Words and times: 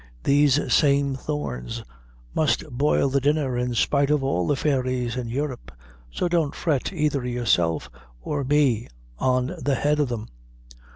These 0.23 0.73
same 0.73 1.13
thorns 1.13 1.83
must 2.33 2.67
boil 2.71 3.07
the 3.09 3.21
dinner 3.21 3.55
in 3.55 3.75
spite 3.75 4.09
of 4.09 4.23
all 4.23 4.47
the 4.47 4.55
fairies 4.55 5.15
in 5.15 5.29
Europe; 5.29 5.71
so 6.09 6.27
don't 6.27 6.55
fret 6.55 6.91
either 6.91 7.23
yourself 7.23 7.87
or 8.19 8.43
me 8.43 8.87
on 9.19 9.53
the 9.59 9.75
head 9.75 9.99
o' 9.99 10.05
them." 10.05 10.27